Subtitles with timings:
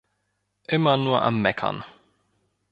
[0.67, 1.85] Immer nur am Meckern!